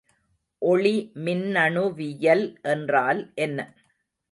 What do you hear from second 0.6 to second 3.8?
ஒளி மின்னணுவியல் என்றால் என்ன?